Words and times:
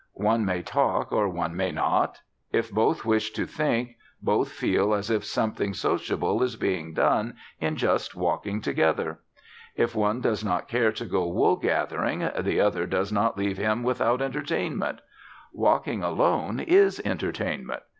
One 0.17 0.43
may 0.43 0.63
talk 0.63 1.11
or 1.11 1.29
one 1.29 1.55
may 1.55 1.69
not. 1.71 2.21
If 2.51 2.71
both 2.71 3.05
wish 3.05 3.29
to 3.33 3.45
think, 3.45 3.97
both 4.19 4.51
feel 4.51 4.95
as 4.95 5.11
if 5.11 5.23
something 5.23 5.75
sociable 5.75 6.41
is 6.41 6.55
being 6.55 6.95
done 6.95 7.35
in 7.59 7.75
just 7.75 8.15
walking 8.15 8.61
together. 8.61 9.19
If 9.75 9.93
one 9.95 10.19
does 10.19 10.43
not 10.43 10.67
care 10.67 10.91
to 10.91 11.05
go 11.05 11.27
wool 11.27 11.55
gathering, 11.55 12.27
the 12.39 12.59
other 12.59 12.87
does 12.87 13.11
not 13.11 13.37
leave 13.37 13.59
him 13.59 13.83
without 13.83 14.23
entertainment; 14.23 15.01
walking 15.53 16.01
alone 16.01 16.59
is 16.59 16.99
entertainment. 17.05 17.83